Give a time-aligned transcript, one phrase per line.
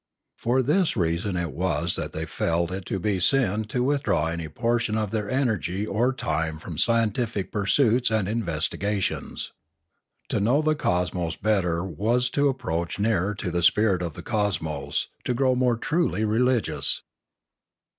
[0.35, 4.47] For this reason it was that they felt it to be sin to withdraw any
[4.49, 9.51] portion of their energy or time from scientific pursuits and in vestigations.
[10.29, 14.23] To know the cosmos better was to ap proach nearer to the spirit of the
[14.23, 17.03] cosmos, .to grow more truly religious.